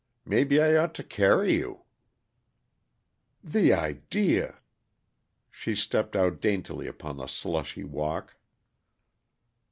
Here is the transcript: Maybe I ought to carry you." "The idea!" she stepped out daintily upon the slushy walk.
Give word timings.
Maybe 0.25 0.59
I 0.59 0.75
ought 0.77 0.95
to 0.95 1.03
carry 1.03 1.57
you." 1.59 1.83
"The 3.43 3.71
idea!" 3.71 4.57
she 5.51 5.75
stepped 5.75 6.15
out 6.15 6.41
daintily 6.41 6.87
upon 6.87 7.17
the 7.17 7.27
slushy 7.27 7.83
walk. 7.83 8.35